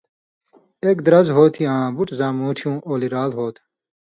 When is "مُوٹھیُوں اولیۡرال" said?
2.39-3.31